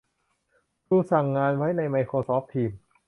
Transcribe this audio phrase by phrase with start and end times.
[0.87, 2.71] ครูสั่งงานไว้ในไมโครซอฟต์ ทีม